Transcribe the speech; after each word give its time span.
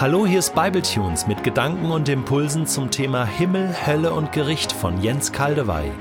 Hallo, 0.00 0.26
hier 0.26 0.38
ist 0.38 0.54
Bibletunes 0.54 1.26
mit 1.26 1.44
Gedanken 1.44 1.90
und 1.90 2.08
Impulsen 2.08 2.66
zum 2.66 2.90
Thema 2.90 3.26
Himmel, 3.26 3.86
Hölle 3.86 4.14
und 4.14 4.32
Gericht 4.32 4.72
von 4.72 5.02
Jens 5.02 5.30
Kaldewey. 5.30 5.92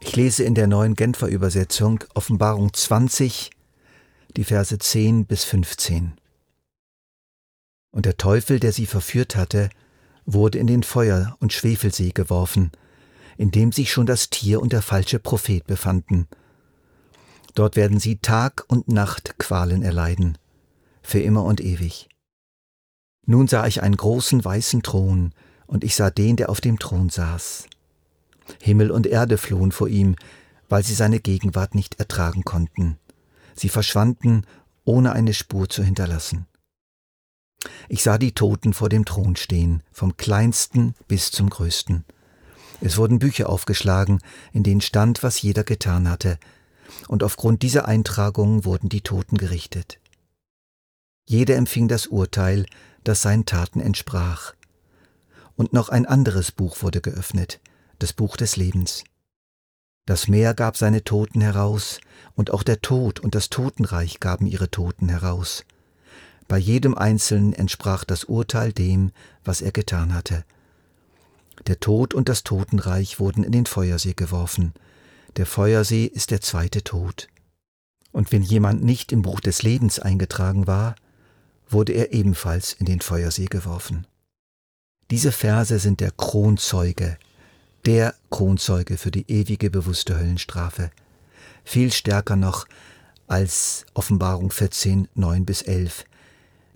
Ich 0.00 0.14
lese 0.16 0.44
in 0.44 0.54
der 0.54 0.66
neuen 0.66 0.96
Genfer 0.96 1.28
Übersetzung 1.28 2.04
Offenbarung 2.12 2.74
20, 2.74 3.48
die 4.36 4.44
Verse 4.44 4.78
10 4.78 5.24
bis 5.24 5.44
15. 5.44 6.12
Und 7.90 8.04
der 8.04 8.18
Teufel, 8.18 8.60
der 8.60 8.72
sie 8.72 8.84
verführt 8.84 9.34
hatte, 9.34 9.70
wurde 10.26 10.58
in 10.58 10.66
den 10.66 10.82
Feuer- 10.82 11.38
und 11.40 11.54
Schwefelsee 11.54 12.10
geworfen, 12.10 12.70
in 13.36 13.50
dem 13.50 13.72
sich 13.72 13.92
schon 13.92 14.06
das 14.06 14.30
Tier 14.30 14.60
und 14.60 14.72
der 14.72 14.82
falsche 14.82 15.18
Prophet 15.18 15.66
befanden. 15.66 16.28
Dort 17.54 17.76
werden 17.76 18.00
sie 18.00 18.18
Tag 18.18 18.64
und 18.68 18.88
Nacht 18.88 19.38
Qualen 19.38 19.82
erleiden, 19.82 20.38
für 21.02 21.20
immer 21.20 21.44
und 21.44 21.60
ewig. 21.60 22.08
Nun 23.26 23.48
sah 23.48 23.66
ich 23.66 23.82
einen 23.82 23.96
großen 23.96 24.44
weißen 24.44 24.82
Thron, 24.82 25.32
und 25.66 25.82
ich 25.82 25.94
sah 25.94 26.10
den, 26.10 26.36
der 26.36 26.50
auf 26.50 26.60
dem 26.60 26.78
Thron 26.78 27.08
saß. 27.08 27.66
Himmel 28.60 28.90
und 28.90 29.06
Erde 29.06 29.38
flohen 29.38 29.72
vor 29.72 29.88
ihm, 29.88 30.16
weil 30.68 30.84
sie 30.84 30.94
seine 30.94 31.20
Gegenwart 31.20 31.74
nicht 31.74 31.98
ertragen 31.98 32.44
konnten. 32.44 32.98
Sie 33.54 33.68
verschwanden, 33.68 34.42
ohne 34.84 35.12
eine 35.12 35.32
Spur 35.32 35.68
zu 35.68 35.82
hinterlassen. 35.82 36.46
Ich 37.88 38.02
sah 38.02 38.18
die 38.18 38.32
Toten 38.32 38.74
vor 38.74 38.88
dem 38.88 39.04
Thron 39.04 39.36
stehen, 39.36 39.82
vom 39.90 40.16
kleinsten 40.16 40.94
bis 41.08 41.30
zum 41.30 41.48
größten. 41.48 42.04
Es 42.80 42.96
wurden 42.96 43.18
Bücher 43.18 43.48
aufgeschlagen, 43.48 44.20
in 44.52 44.62
denen 44.62 44.80
stand, 44.80 45.22
was 45.22 45.40
jeder 45.42 45.64
getan 45.64 46.08
hatte, 46.08 46.38
und 47.08 47.22
aufgrund 47.22 47.62
dieser 47.62 47.86
Eintragungen 47.88 48.64
wurden 48.64 48.88
die 48.88 49.00
Toten 49.00 49.36
gerichtet. 49.36 49.98
Jeder 51.26 51.56
empfing 51.56 51.88
das 51.88 52.06
Urteil, 52.06 52.66
das 53.02 53.22
seinen 53.22 53.46
Taten 53.46 53.80
entsprach. 53.80 54.54
Und 55.56 55.72
noch 55.72 55.88
ein 55.88 56.06
anderes 56.06 56.52
Buch 56.52 56.82
wurde 56.82 57.00
geöffnet, 57.00 57.60
das 57.98 58.12
Buch 58.12 58.36
des 58.36 58.56
Lebens. 58.56 59.04
Das 60.06 60.28
Meer 60.28 60.52
gab 60.52 60.76
seine 60.76 61.04
Toten 61.04 61.40
heraus, 61.40 62.00
und 62.34 62.50
auch 62.50 62.62
der 62.62 62.82
Tod 62.82 63.20
und 63.20 63.34
das 63.34 63.48
Totenreich 63.48 64.20
gaben 64.20 64.46
ihre 64.46 64.70
Toten 64.70 65.08
heraus. 65.08 65.64
Bei 66.46 66.58
jedem 66.58 66.94
Einzelnen 66.94 67.54
entsprach 67.54 68.04
das 68.04 68.24
Urteil 68.24 68.72
dem, 68.72 69.12
was 69.44 69.62
er 69.62 69.72
getan 69.72 70.12
hatte. 70.12 70.44
Der 71.66 71.80
Tod 71.80 72.12
und 72.12 72.28
das 72.28 72.44
Totenreich 72.44 73.18
wurden 73.18 73.42
in 73.42 73.52
den 73.52 73.66
Feuersee 73.66 74.12
geworfen. 74.12 74.74
Der 75.36 75.46
Feuersee 75.46 76.04
ist 76.04 76.30
der 76.30 76.40
zweite 76.40 76.84
Tod. 76.84 77.28
Und 78.12 78.32
wenn 78.32 78.42
jemand 78.42 78.84
nicht 78.84 79.12
im 79.12 79.22
Buch 79.22 79.40
des 79.40 79.62
Lebens 79.62 79.98
eingetragen 79.98 80.66
war, 80.66 80.94
wurde 81.68 81.92
er 81.92 82.12
ebenfalls 82.12 82.72
in 82.74 82.86
den 82.86 83.00
Feuersee 83.00 83.46
geworfen. 83.46 84.06
Diese 85.10 85.32
Verse 85.32 85.78
sind 85.78 86.00
der 86.00 86.10
Kronzeuge, 86.10 87.18
der 87.86 88.14
Kronzeuge 88.30 88.96
für 88.96 89.10
die 89.10 89.30
ewige 89.30 89.70
bewusste 89.70 90.18
Höllenstrafe. 90.18 90.90
Viel 91.64 91.92
stärker 91.92 92.36
noch 92.36 92.66
als 93.26 93.86
Offenbarung 93.94 94.50
14, 94.50 95.08
9 95.14 95.44
bis 95.44 95.62
11. 95.62 96.04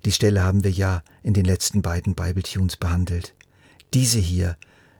Die 0.04 0.12
Stelle 0.12 0.42
haben 0.42 0.64
wir 0.64 0.70
ja 0.70 1.02
in 1.22 1.34
den 1.34 1.44
letzten 1.44 1.82
beiden 1.82 2.14
Bible 2.14 2.42
Tunes 2.42 2.76
behandelt. 2.76 3.34
Diese 3.94 4.18
hier 4.18 4.56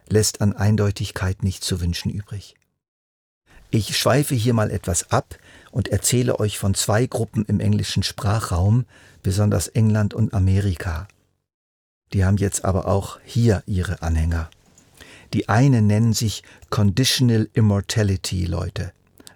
lässt 0.08 0.40
an 0.40 0.52
Eindeutigkeit 0.52 1.42
nicht 1.42 1.64
zu 1.64 1.80
wünschen 1.80 2.10
übrig. 2.10 2.54
Ich 3.70 3.96
schweife 3.98 4.34
hier 4.34 4.54
mal 4.54 4.70
etwas 4.70 5.10
ab 5.10 5.38
und 5.70 5.88
erzähle 5.88 6.40
euch 6.40 6.58
von 6.58 6.74
zwei 6.74 7.06
Gruppen 7.06 7.44
im 7.44 7.60
englischen 7.60 8.02
Sprachraum, 8.02 8.86
besonders 9.22 9.68
England 9.68 10.14
und 10.14 10.32
Amerika. 10.32 11.06
Die 12.14 12.24
haben 12.24 12.38
jetzt 12.38 12.64
aber 12.64 12.88
auch 12.88 13.18
hier 13.24 13.62
ihre 13.66 14.00
Anhänger. 14.00 14.48
Die 15.34 15.50
einen 15.50 15.86
nennen 15.86 16.14
sich 16.14 16.42
Conditional 16.70 17.48
Immortality 17.52 18.46
Leute, 18.46 18.92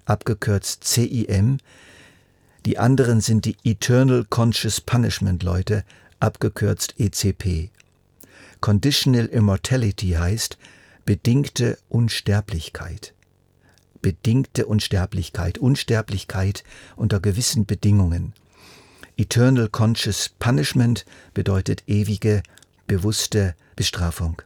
abgekürzt 0.06 0.84
CIM, 0.84 1.58
die 2.64 2.78
anderen 2.78 3.20
sind 3.20 3.44
die 3.44 3.56
Eternal 3.64 4.24
Conscious 4.24 4.80
Punishment 4.80 5.42
Leute, 5.42 5.84
abgekürzt 6.20 6.94
ECP. 6.98 7.70
Conditional 8.62 9.26
Immortality 9.26 10.10
heißt 10.10 10.56
bedingte 11.04 11.78
Unsterblichkeit. 11.88 13.12
Bedingte 14.00 14.66
Unsterblichkeit, 14.66 15.58
Unsterblichkeit 15.58 16.62
unter 16.94 17.18
gewissen 17.18 17.66
Bedingungen. 17.66 18.34
Eternal 19.16 19.68
Conscious 19.68 20.30
Punishment 20.38 21.04
bedeutet 21.34 21.82
ewige, 21.88 22.44
bewusste 22.86 23.56
Bestrafung. 23.74 24.40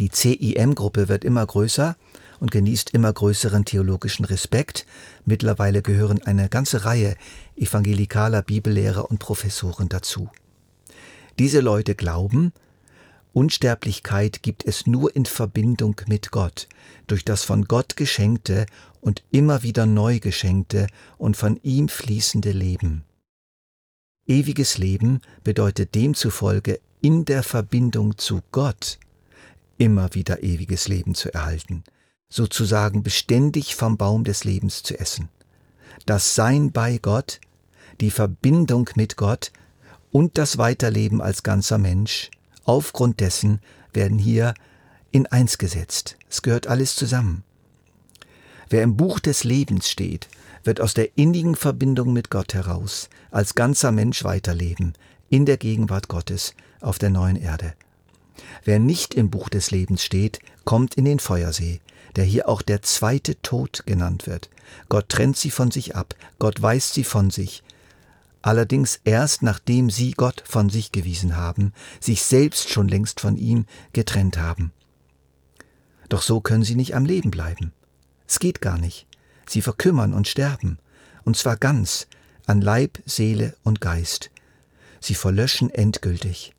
Die 0.00 0.10
CIM-Gruppe 0.10 1.08
wird 1.08 1.24
immer 1.24 1.46
größer 1.46 1.96
und 2.40 2.50
genießt 2.50 2.94
immer 2.94 3.12
größeren 3.12 3.64
theologischen 3.64 4.24
Respekt. 4.24 4.86
Mittlerweile 5.24 5.82
gehören 5.82 6.20
eine 6.24 6.48
ganze 6.48 6.84
Reihe 6.84 7.14
evangelikaler 7.54 8.42
Bibellehrer 8.42 9.08
und 9.08 9.20
Professoren 9.20 9.88
dazu. 9.88 10.30
Diese 11.38 11.60
Leute 11.60 11.94
glauben, 11.94 12.52
Unsterblichkeit 13.38 14.42
gibt 14.42 14.64
es 14.64 14.88
nur 14.88 15.14
in 15.14 15.24
Verbindung 15.24 15.94
mit 16.08 16.32
Gott, 16.32 16.66
durch 17.06 17.24
das 17.24 17.44
von 17.44 17.66
Gott 17.66 17.96
geschenkte 17.96 18.66
und 19.00 19.22
immer 19.30 19.62
wieder 19.62 19.86
neu 19.86 20.18
geschenkte 20.18 20.88
und 21.18 21.36
von 21.36 21.60
ihm 21.62 21.88
fließende 21.88 22.50
Leben. 22.50 23.04
Ewiges 24.26 24.76
Leben 24.76 25.20
bedeutet 25.44 25.94
demzufolge 25.94 26.80
in 27.00 27.26
der 27.26 27.44
Verbindung 27.44 28.18
zu 28.18 28.40
Gott 28.50 28.98
immer 29.76 30.12
wieder 30.14 30.42
ewiges 30.42 30.88
Leben 30.88 31.14
zu 31.14 31.32
erhalten, 31.32 31.84
sozusagen 32.28 33.04
beständig 33.04 33.76
vom 33.76 33.96
Baum 33.96 34.24
des 34.24 34.42
Lebens 34.42 34.82
zu 34.82 34.98
essen. 34.98 35.28
Das 36.06 36.34
Sein 36.34 36.72
bei 36.72 36.98
Gott, 36.98 37.40
die 38.00 38.10
Verbindung 38.10 38.90
mit 38.96 39.16
Gott 39.16 39.52
und 40.10 40.38
das 40.38 40.58
Weiterleben 40.58 41.20
als 41.20 41.44
ganzer 41.44 41.78
Mensch 41.78 42.32
Aufgrund 42.68 43.20
dessen 43.20 43.60
werden 43.94 44.18
hier 44.18 44.52
in 45.10 45.26
eins 45.26 45.56
gesetzt. 45.56 46.18
Es 46.28 46.42
gehört 46.42 46.66
alles 46.66 46.96
zusammen. 46.96 47.42
Wer 48.68 48.82
im 48.82 48.94
Buch 48.94 49.20
des 49.20 49.42
Lebens 49.42 49.88
steht, 49.88 50.28
wird 50.64 50.82
aus 50.82 50.92
der 50.92 51.16
innigen 51.16 51.56
Verbindung 51.56 52.12
mit 52.12 52.28
Gott 52.28 52.52
heraus 52.52 53.08
als 53.30 53.54
ganzer 53.54 53.90
Mensch 53.90 54.22
weiterleben, 54.22 54.92
in 55.30 55.46
der 55.46 55.56
Gegenwart 55.56 56.08
Gottes 56.08 56.54
auf 56.82 56.98
der 56.98 57.08
neuen 57.08 57.36
Erde. 57.36 57.72
Wer 58.64 58.80
nicht 58.80 59.14
im 59.14 59.30
Buch 59.30 59.48
des 59.48 59.70
Lebens 59.70 60.04
steht, 60.04 60.38
kommt 60.66 60.94
in 60.94 61.06
den 61.06 61.20
Feuersee, 61.20 61.80
der 62.16 62.24
hier 62.24 62.50
auch 62.50 62.60
der 62.60 62.82
zweite 62.82 63.40
Tod 63.40 63.84
genannt 63.86 64.26
wird. 64.26 64.50
Gott 64.90 65.08
trennt 65.08 65.38
sie 65.38 65.50
von 65.50 65.70
sich 65.70 65.96
ab, 65.96 66.14
Gott 66.38 66.60
weist 66.60 66.92
sie 66.92 67.04
von 67.04 67.30
sich, 67.30 67.62
allerdings 68.42 69.00
erst 69.04 69.42
nachdem 69.42 69.90
sie 69.90 70.12
Gott 70.12 70.42
von 70.46 70.70
sich 70.70 70.92
gewiesen 70.92 71.36
haben, 71.36 71.72
sich 72.00 72.22
selbst 72.22 72.70
schon 72.70 72.88
längst 72.88 73.20
von 73.20 73.36
ihm 73.36 73.66
getrennt 73.92 74.38
haben. 74.38 74.72
Doch 76.08 76.22
so 76.22 76.40
können 76.40 76.64
sie 76.64 76.74
nicht 76.74 76.94
am 76.94 77.04
Leben 77.04 77.30
bleiben. 77.30 77.72
Es 78.26 78.38
geht 78.38 78.60
gar 78.60 78.78
nicht. 78.78 79.06
Sie 79.46 79.62
verkümmern 79.62 80.14
und 80.14 80.28
sterben, 80.28 80.78
und 81.24 81.36
zwar 81.36 81.56
ganz, 81.56 82.06
an 82.46 82.60
Leib, 82.60 82.98
Seele 83.04 83.56
und 83.62 83.80
Geist. 83.80 84.30
Sie 85.00 85.14
verlöschen 85.14 85.70
endgültig. 85.70 86.54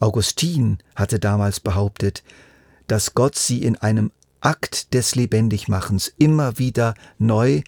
Augustin 0.00 0.78
hatte 0.94 1.18
damals 1.18 1.60
behauptet, 1.60 2.22
dass 2.86 3.14
Gott 3.14 3.36
sie 3.36 3.62
in 3.62 3.76
einem 3.76 4.12
Akt 4.40 4.94
des 4.94 5.14
Lebendigmachens 5.14 6.12
immer 6.18 6.58
wieder 6.58 6.94
neu 7.18 7.62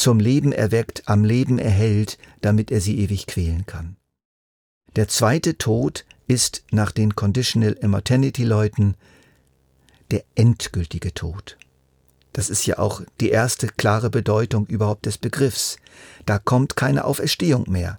zum 0.00 0.18
Leben 0.18 0.52
erweckt, 0.52 1.02
am 1.06 1.24
Leben 1.24 1.58
erhält, 1.58 2.16
damit 2.40 2.70
er 2.70 2.80
sie 2.80 2.98
ewig 2.98 3.26
quälen 3.26 3.66
kann. 3.66 3.96
Der 4.96 5.08
zweite 5.08 5.58
Tod 5.58 6.06
ist 6.26 6.64
nach 6.70 6.90
den 6.90 7.14
Conditional 7.14 7.72
Immortality 7.72 8.44
Leuten 8.44 8.96
der 10.10 10.24
endgültige 10.34 11.12
Tod. 11.12 11.58
Das 12.32 12.48
ist 12.48 12.64
ja 12.66 12.78
auch 12.78 13.02
die 13.20 13.30
erste 13.30 13.66
klare 13.68 14.08
Bedeutung 14.08 14.66
überhaupt 14.66 15.04
des 15.04 15.18
Begriffs. 15.18 15.76
Da 16.24 16.38
kommt 16.38 16.76
keine 16.76 17.04
Auferstehung 17.04 17.70
mehr. 17.70 17.98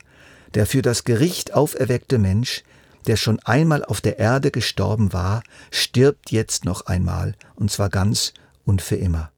Der 0.55 0.65
für 0.65 0.81
das 0.81 1.03
Gericht 1.03 1.53
auferweckte 1.53 2.17
Mensch, 2.17 2.63
der 3.05 3.15
schon 3.15 3.39
einmal 3.39 3.85
auf 3.85 4.01
der 4.01 4.17
Erde 4.19 4.51
gestorben 4.51 5.13
war, 5.13 5.43
stirbt 5.69 6.31
jetzt 6.31 6.65
noch 6.65 6.87
einmal, 6.87 7.35
und 7.55 7.71
zwar 7.71 7.89
ganz 7.89 8.33
und 8.65 8.81
für 8.81 8.95
immer. 8.95 9.30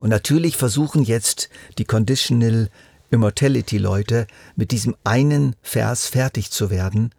Und 0.00 0.10
natürlich 0.10 0.56
versuchen 0.56 1.04
jetzt 1.04 1.48
die 1.78 1.84
Conditional 1.84 2.68
Immortality 3.10 3.78
Leute 3.78 4.26
mit 4.56 4.72
diesem 4.72 4.96
einen 5.04 5.54
Vers 5.62 6.08
fertig 6.08 6.50
zu 6.50 6.70
werden, 6.70 7.14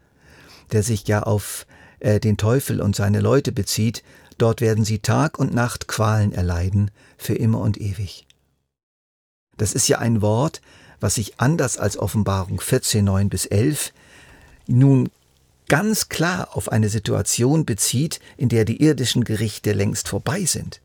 der 0.71 0.83
sich 0.83 1.07
ja 1.07 1.23
auf 1.23 1.65
äh, 1.99 2.19
den 2.19 2.37
Teufel 2.37 2.81
und 2.81 2.95
seine 2.95 3.21
Leute 3.21 3.51
bezieht, 3.51 4.03
Dort 4.41 4.59
werden 4.59 4.83
sie 4.83 4.97
Tag 4.97 5.37
und 5.37 5.53
Nacht 5.53 5.87
Qualen 5.87 6.31
erleiden, 6.31 6.89
für 7.15 7.35
immer 7.35 7.59
und 7.59 7.79
ewig. 7.79 8.25
Das 9.55 9.73
ist 9.73 9.87
ja 9.87 9.99
ein 9.99 10.23
Wort, 10.23 10.61
was 10.99 11.13
sich 11.13 11.39
anders 11.39 11.77
als 11.77 11.95
Offenbarung 11.95 12.59
14, 12.59 13.05
9 13.05 13.29
bis 13.29 13.45
11 13.45 13.93
nun 14.65 15.11
ganz 15.67 16.09
klar 16.09 16.57
auf 16.57 16.71
eine 16.71 16.89
Situation 16.89 17.65
bezieht, 17.65 18.19
in 18.35 18.49
der 18.49 18.65
die 18.65 18.81
irdischen 18.81 19.25
Gerichte 19.25 19.73
längst 19.73 20.07
vorbei 20.07 20.45
sind. 20.45 20.81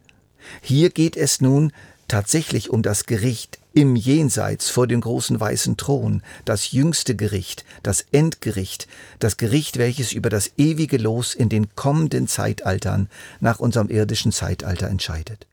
Hier 0.60 0.90
geht 0.90 1.16
es 1.16 1.40
nun 1.40 1.72
tatsächlich 2.08 2.70
um 2.70 2.82
das 2.82 3.06
Gericht 3.06 3.58
im 3.74 3.94
Jenseits 3.94 4.70
vor 4.70 4.86
dem 4.86 5.00
großen 5.00 5.38
weißen 5.38 5.76
Thron, 5.76 6.22
das 6.44 6.72
jüngste 6.72 7.14
Gericht, 7.14 7.64
das 7.82 8.06
Endgericht, 8.10 8.88
das 9.18 9.36
Gericht, 9.36 9.76
welches 9.76 10.12
über 10.12 10.30
das 10.30 10.52
ewige 10.56 10.96
Los 10.96 11.34
in 11.34 11.48
den 11.48 11.74
kommenden 11.74 12.26
Zeitaltern 12.26 13.08
nach 13.40 13.58
unserem 13.60 13.90
irdischen 13.90 14.32
Zeitalter 14.32 14.88
entscheidet. 14.88 15.46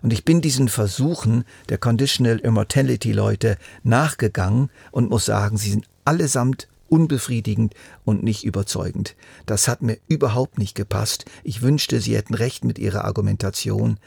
Und 0.00 0.12
ich 0.12 0.24
bin 0.24 0.40
diesen 0.40 0.68
Versuchen 0.68 1.44
der 1.70 1.78
Conditional 1.78 2.38
Immortality 2.38 3.12
Leute 3.12 3.56
nachgegangen 3.82 4.70
und 4.92 5.10
muss 5.10 5.24
sagen, 5.24 5.56
sie 5.58 5.70
sind 5.70 5.88
allesamt 6.04 6.68
unbefriedigend 6.88 7.74
und 8.04 8.22
nicht 8.22 8.44
überzeugend. 8.44 9.16
Das 9.46 9.68
hat 9.68 9.82
mir 9.82 9.98
überhaupt 10.08 10.58
nicht 10.58 10.74
gepasst. 10.74 11.24
Ich 11.44 11.62
wünschte, 11.62 12.00
Sie 12.00 12.16
hätten 12.16 12.34
recht 12.34 12.64
mit 12.64 12.78
Ihrer 12.78 13.04
Argumentation, 13.04 13.98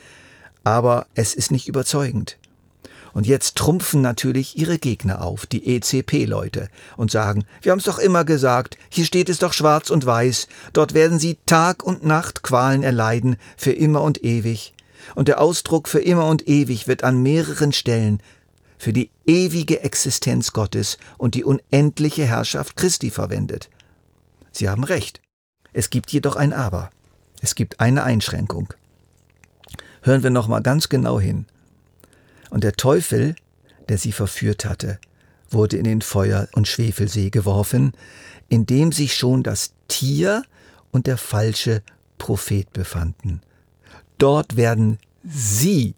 aber 0.63 1.07
es 1.16 1.33
ist 1.33 1.51
nicht 1.51 1.68
überzeugend. 1.68 2.38
Und 3.13 3.28
jetzt 3.28 3.56
trumpfen 3.56 4.01
natürlich 4.01 4.57
ihre 4.57 4.78
Gegner 4.78 5.22
auf, 5.22 5.45
die 5.45 5.75
ECP-Leute, 5.75 6.69
und 6.95 7.12
sagen, 7.12 7.45
wir 7.62 7.72
haben 7.72 7.80
es 7.80 7.86
doch 7.86 8.00
immer 8.00 8.24
gesagt, 8.24 8.78
hier 8.89 9.06
steht 9.06 9.30
es 9.30 9.39
doch 9.39 9.54
schwarz 9.54 9.89
und 9.89 10.06
weiß, 10.06 10.48
dort 10.74 10.94
werden 10.94 11.19
sie 11.19 11.38
Tag 11.45 11.84
und 11.84 12.06
Nacht 12.06 12.44
Qualen 12.44 12.84
erleiden, 12.84 13.38
für 13.57 13.74
immer 13.74 14.01
und 14.01 14.24
ewig. 14.24 14.74
Und 15.16 15.27
der 15.27 15.42
Ausdruck 15.42 15.88
für 15.88 16.00
immer 16.00 16.27
und 16.27 16.48
ewig 16.48 16.88
wird 16.88 17.04
an 17.04 17.22
mehreren 17.22 17.74
Stellen 17.74 18.22
für 18.81 18.94
die 18.94 19.12
ewige 19.28 19.83
Existenz 19.83 20.54
Gottes 20.54 20.98
und 21.19 21.36
die 21.36 21.44
unendliche 21.44 22.25
Herrschaft 22.25 22.75
Christi 22.75 23.12
verwendet. 23.12 23.69
Sie 24.51 24.69
haben 24.69 24.83
recht. 24.83 25.22
Es 25.72 25.92
gibt 25.92 26.12
jedoch 26.12 26.36
ein 26.36 26.51
Aber. 26.51 26.89
Es 27.44 27.54
gibt 27.54 27.80
eine 27.80 28.01
Einschränkung. 28.04 28.74
Hören 30.01 30.24
wir 30.24 30.31
noch 30.31 30.48
mal 30.48 30.63
ganz 30.63 30.89
genau 30.89 31.19
hin. 31.19 31.45
Und 32.50 32.63
der 32.63 32.74
Teufel, 32.74 33.36
der 33.88 34.00
sie 34.00 34.12
verführt 34.12 34.66
hatte, 34.66 34.98
wurde 35.51 35.77
in 35.77 35.84
den 35.84 36.01
Feuer- 36.01 36.48
und 36.54 36.68
Schwefelsee 36.68 37.30
geworfen, 37.30 37.92
in 38.50 38.66
dem 38.66 38.92
sich 38.92 39.16
schon 39.16 39.44
das 39.44 39.74
Tier 39.89 40.42
und 40.89 41.06
der 41.06 41.18
falsche 41.18 41.84
Prophet 42.18 42.74
befanden. 42.74 43.42
Dort 44.18 44.56
werden 44.56 44.98
sie 45.24 45.94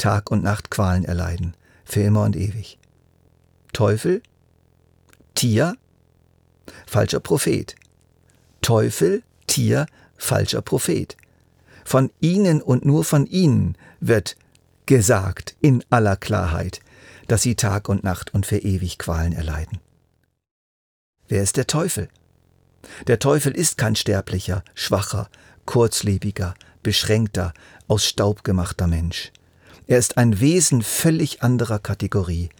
Tag 0.00 0.30
und 0.30 0.42
Nacht 0.42 0.70
Qualen 0.70 1.04
erleiden, 1.04 1.54
für 1.84 2.00
immer 2.00 2.22
und 2.22 2.34
ewig. 2.34 2.78
Teufel, 3.74 4.22
Tier, 5.34 5.76
falscher 6.86 7.20
Prophet. 7.20 7.76
Teufel, 8.62 9.22
Tier, 9.46 9.84
falscher 10.16 10.62
Prophet. 10.62 11.18
Von 11.84 12.10
ihnen 12.18 12.62
und 12.62 12.86
nur 12.86 13.04
von 13.04 13.26
ihnen 13.26 13.76
wird 14.00 14.36
gesagt 14.86 15.54
in 15.60 15.84
aller 15.90 16.16
Klarheit, 16.16 16.80
dass 17.28 17.42
sie 17.42 17.54
Tag 17.54 17.90
und 17.90 18.02
Nacht 18.02 18.32
und 18.32 18.46
für 18.46 18.58
ewig 18.58 18.98
Qualen 18.98 19.34
erleiden. 19.34 19.80
Wer 21.28 21.42
ist 21.42 21.58
der 21.58 21.66
Teufel? 21.66 22.08
Der 23.06 23.18
Teufel 23.18 23.52
ist 23.52 23.76
kein 23.76 23.96
sterblicher, 23.96 24.64
schwacher, 24.74 25.28
kurzlebiger, 25.66 26.54
beschränkter, 26.82 27.52
aus 27.86 28.06
Staub 28.06 28.44
gemachter 28.44 28.86
Mensch. 28.86 29.30
Er 29.90 29.98
ist 29.98 30.18
ein 30.18 30.38
Wesen 30.38 30.82
völlig 30.82 31.42
anderer 31.42 31.80
Kategorie. 31.80 32.50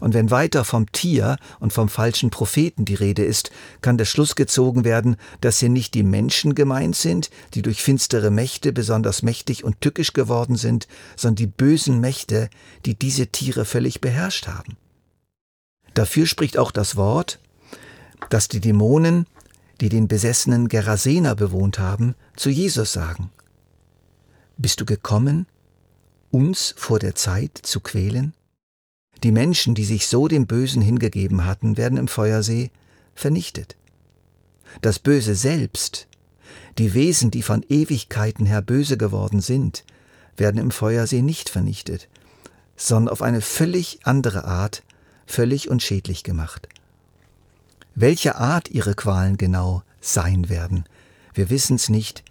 Und 0.00 0.14
wenn 0.14 0.30
weiter 0.30 0.64
vom 0.64 0.90
Tier 0.90 1.36
und 1.58 1.74
vom 1.74 1.90
falschen 1.90 2.30
Propheten 2.30 2.86
die 2.86 2.94
Rede 2.94 3.22
ist, 3.22 3.50
kann 3.82 3.98
der 3.98 4.06
Schluss 4.06 4.36
gezogen 4.36 4.86
werden, 4.86 5.16
dass 5.42 5.58
hier 5.58 5.68
nicht 5.68 5.92
die 5.92 6.02
Menschen 6.02 6.54
gemeint 6.54 6.96
sind, 6.96 7.28
die 7.52 7.60
durch 7.60 7.82
finstere 7.82 8.30
Mächte 8.30 8.72
besonders 8.72 9.22
mächtig 9.22 9.64
und 9.64 9.82
tückisch 9.82 10.14
geworden 10.14 10.56
sind, 10.56 10.88
sondern 11.14 11.36
die 11.36 11.46
bösen 11.46 12.00
Mächte, 12.00 12.48
die 12.86 12.94
diese 12.94 13.26
Tiere 13.26 13.66
völlig 13.66 14.00
beherrscht 14.00 14.46
haben. 14.46 14.78
Dafür 15.92 16.24
spricht 16.24 16.56
auch 16.56 16.70
das 16.70 16.96
Wort, 16.96 17.38
dass 18.30 18.48
die 18.48 18.60
Dämonen, 18.60 19.26
die 19.82 19.90
den 19.90 20.08
besessenen 20.08 20.68
Gerasener 20.68 21.34
bewohnt 21.34 21.78
haben, 21.78 22.14
zu 22.34 22.48
Jesus 22.48 22.94
sagen. 22.94 23.30
Bist 24.56 24.80
du 24.80 24.86
gekommen, 24.86 25.46
uns 26.30 26.74
vor 26.76 26.98
der 26.98 27.14
Zeit 27.14 27.58
zu 27.62 27.80
quälen? 27.80 28.34
Die 29.22 29.32
Menschen, 29.32 29.74
die 29.74 29.84
sich 29.84 30.06
so 30.06 30.28
dem 30.28 30.46
Bösen 30.46 30.82
hingegeben 30.82 31.44
hatten, 31.44 31.76
werden 31.76 31.98
im 31.98 32.08
Feuersee 32.08 32.70
vernichtet. 33.14 33.76
Das 34.80 34.98
Böse 34.98 35.34
selbst, 35.34 36.06
die 36.78 36.94
Wesen, 36.94 37.30
die 37.30 37.42
von 37.42 37.64
Ewigkeiten 37.68 38.46
her 38.46 38.62
böse 38.62 38.96
geworden 38.96 39.40
sind, 39.40 39.84
werden 40.36 40.58
im 40.58 40.70
Feuersee 40.70 41.22
nicht 41.22 41.50
vernichtet, 41.50 42.08
sondern 42.76 43.12
auf 43.12 43.20
eine 43.20 43.40
völlig 43.40 44.00
andere 44.04 44.44
Art 44.44 44.82
völlig 45.26 45.68
unschädlich 45.68 46.24
gemacht. 46.24 46.68
Welche 47.94 48.36
Art 48.36 48.70
ihre 48.70 48.94
Qualen 48.94 49.36
genau 49.36 49.82
sein 50.00 50.48
werden, 50.48 50.84
wir 51.34 51.50
wissen's 51.50 51.88
nicht 51.88 52.24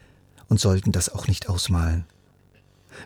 und 0.47 0.59
sollten 0.59 0.91
das 0.91 1.09
auch 1.09 1.27
nicht 1.27 1.49
ausmalen. 1.49 2.05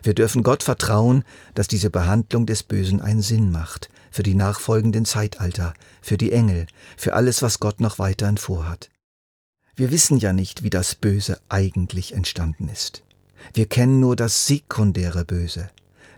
Wir 0.02 0.14
dürfen 0.14 0.42
Gott 0.42 0.62
vertrauen, 0.62 1.24
dass 1.54 1.68
diese 1.68 1.90
Behandlung 1.90 2.46
des 2.46 2.62
Bösen 2.62 3.00
einen 3.00 3.22
Sinn 3.22 3.50
macht, 3.50 3.88
für 4.10 4.22
die 4.22 4.34
nachfolgenden 4.34 5.04
Zeitalter, 5.04 5.74
für 6.00 6.16
die 6.16 6.32
Engel, 6.32 6.66
für 6.96 7.14
alles, 7.14 7.42
was 7.42 7.60
Gott 7.60 7.80
noch 7.80 7.98
weiterhin 7.98 8.38
vorhat. 8.38 8.90
Wir 9.76 9.90
wissen 9.90 10.18
ja 10.18 10.32
nicht, 10.32 10.62
wie 10.62 10.70
das 10.70 10.94
Böse 10.94 11.40
eigentlich 11.48 12.12
entstanden 12.12 12.68
ist. 12.68 13.02
Wir 13.52 13.66
kennen 13.66 14.00
nur 14.00 14.16
das 14.16 14.46
sekundäre 14.46 15.24
Böse, 15.24 15.70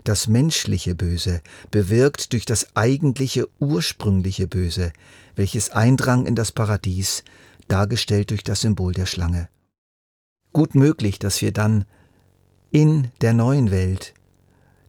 das 0.03 0.27
menschliche 0.27 0.95
Böse, 0.95 1.41
bewirkt 1.71 2.33
durch 2.33 2.45
das 2.45 2.75
eigentliche 2.75 3.47
ursprüngliche 3.59 4.47
Böse, 4.47 4.93
welches 5.35 5.71
eindrang 5.71 6.25
in 6.25 6.35
das 6.35 6.51
Paradies, 6.51 7.23
dargestellt 7.67 8.29
durch 8.29 8.43
das 8.43 8.61
Symbol 8.61 8.93
der 8.93 9.05
Schlange. 9.05 9.49
Gut 10.53 10.75
möglich, 10.75 11.19
dass 11.19 11.41
wir 11.41 11.51
dann 11.51 11.85
in 12.71 13.11
der 13.21 13.33
neuen 13.33 13.71
Welt, 13.71 14.13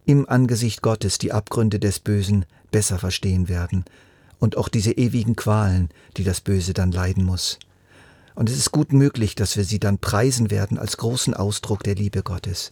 im 0.05 0.29
Angesicht 0.29 0.83
Gottes 0.83 1.19
die 1.19 1.33
Abgründe 1.33 1.79
des 1.79 2.01
Bösen 2.01 2.45
besser 2.71 2.99
verstehen 2.99 3.49
werden 3.49 3.85
und 4.39 4.57
auch 4.57 4.69
diese 4.69 4.93
ewigen 4.93 5.37
Qualen, 5.37 5.91
die 6.17 6.25
das 6.25 6.41
Böse 6.41 6.75
dann 6.75 6.93
leiden 6.93 7.25
muss. 7.25 7.59
Und 8.35 8.49
es 8.49 8.57
ist 8.57 8.73
gut 8.73 8.93
möglich, 8.93 9.35
dass 9.35 9.57
wir 9.57 9.65
sie 9.65 9.81
dann 9.81 9.99
preisen 9.99 10.51
werden 10.51 10.79
als 10.79 10.97
großen 10.97 11.35
Ausdruck 11.35 11.83
der 11.83 11.95
Liebe 11.95 12.23
Gottes. 12.23 12.71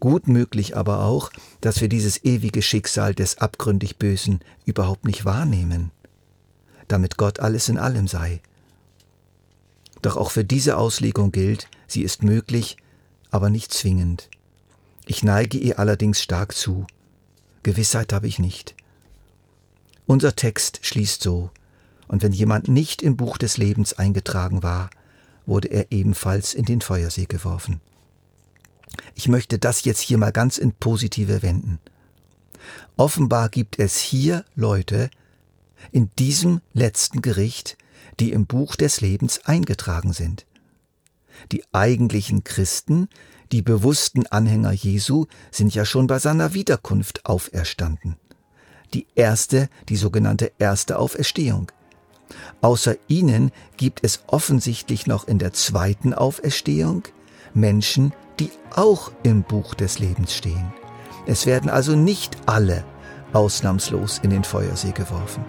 Gut 0.00 0.26
möglich 0.26 0.76
aber 0.76 1.04
auch, 1.04 1.30
dass 1.60 1.80
wir 1.80 1.88
dieses 1.88 2.24
ewige 2.24 2.62
Schicksal 2.62 3.14
des 3.14 3.38
abgründig 3.38 3.98
Bösen 3.98 4.40
überhaupt 4.64 5.04
nicht 5.04 5.24
wahrnehmen, 5.24 5.92
damit 6.88 7.16
Gott 7.16 7.40
alles 7.40 7.68
in 7.68 7.78
allem 7.78 8.08
sei. 8.08 8.40
Doch 10.00 10.16
auch 10.16 10.32
für 10.32 10.44
diese 10.44 10.76
Auslegung 10.76 11.30
gilt, 11.30 11.68
sie 11.86 12.02
ist 12.02 12.24
möglich, 12.24 12.76
aber 13.32 13.50
nicht 13.50 13.74
zwingend. 13.74 14.28
Ich 15.06 15.24
neige 15.24 15.58
ihr 15.58 15.80
allerdings 15.80 16.22
stark 16.22 16.54
zu. 16.54 16.86
Gewissheit 17.64 18.12
habe 18.12 18.28
ich 18.28 18.38
nicht. 18.38 18.76
Unser 20.06 20.36
Text 20.36 20.80
schließt 20.82 21.22
so, 21.22 21.50
und 22.06 22.22
wenn 22.22 22.32
jemand 22.32 22.68
nicht 22.68 23.02
im 23.02 23.16
Buch 23.16 23.38
des 23.38 23.56
Lebens 23.56 23.94
eingetragen 23.94 24.62
war, 24.62 24.90
wurde 25.46 25.68
er 25.68 25.90
ebenfalls 25.90 26.54
in 26.54 26.64
den 26.64 26.80
Feuersee 26.80 27.24
geworfen. 27.24 27.80
Ich 29.14 29.28
möchte 29.28 29.58
das 29.58 29.84
jetzt 29.84 30.00
hier 30.00 30.18
mal 30.18 30.32
ganz 30.32 30.58
in 30.58 30.72
positive 30.72 31.42
wenden. 31.42 31.78
Offenbar 32.96 33.48
gibt 33.48 33.78
es 33.78 33.96
hier 33.96 34.44
Leute 34.54 35.10
in 35.90 36.10
diesem 36.18 36.60
letzten 36.74 37.22
Gericht, 37.22 37.76
die 38.20 38.32
im 38.32 38.46
Buch 38.46 38.76
des 38.76 39.00
Lebens 39.00 39.44
eingetragen 39.46 40.12
sind. 40.12 40.44
Die 41.52 41.62
eigentlichen 41.72 42.44
Christen, 42.44 43.08
die 43.52 43.60
bewussten 43.60 44.26
Anhänger 44.26 44.72
Jesu, 44.72 45.26
sind 45.50 45.74
ja 45.74 45.84
schon 45.84 46.06
bei 46.06 46.18
seiner 46.18 46.54
Wiederkunft 46.54 47.26
auferstanden. 47.26 48.16
Die 48.94 49.06
erste, 49.14 49.68
die 49.90 49.96
sogenannte 49.96 50.52
erste 50.58 50.98
Auferstehung. 50.98 51.70
Außer 52.62 52.96
ihnen 53.06 53.52
gibt 53.76 54.00
es 54.02 54.20
offensichtlich 54.26 55.06
noch 55.06 55.28
in 55.28 55.38
der 55.38 55.52
zweiten 55.52 56.14
Auferstehung 56.14 57.04
Menschen, 57.52 58.14
die 58.40 58.50
auch 58.74 59.12
im 59.22 59.42
Buch 59.42 59.74
des 59.74 59.98
Lebens 59.98 60.34
stehen. 60.34 60.72
Es 61.26 61.44
werden 61.44 61.68
also 61.68 61.94
nicht 61.94 62.36
alle 62.46 62.84
ausnahmslos 63.34 64.20
in 64.22 64.30
den 64.30 64.44
Feuersee 64.44 64.92
geworfen. 64.92 65.44